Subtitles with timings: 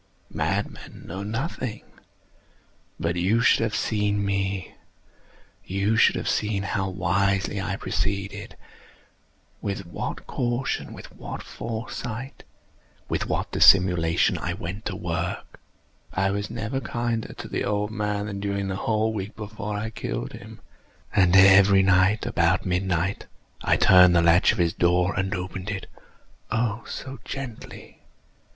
[0.33, 1.83] Madmen know nothing.
[2.99, 4.73] But you should have seen me.
[5.63, 14.53] You should have seen how wisely I proceeded—with what caution—with what foresight—with what dissimulation I
[14.55, 15.59] went to work!
[16.11, 19.91] I was never kinder to the old man than during the whole week before I
[19.91, 20.61] killed him.
[21.15, 23.27] And every night, about midnight,
[23.63, 28.01] I turned the latch of his door and opened it—oh, so gently!